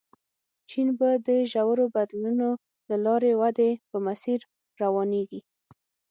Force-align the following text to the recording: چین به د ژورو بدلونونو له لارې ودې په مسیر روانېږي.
چین 0.69 0.87
به 0.99 1.09
د 1.27 1.29
ژورو 1.51 1.85
بدلونونو 1.95 2.49
له 2.89 2.95
لارې 3.05 3.31
ودې 3.41 3.71
په 3.89 3.97
مسیر 4.07 4.39
روانېږي. 4.81 5.41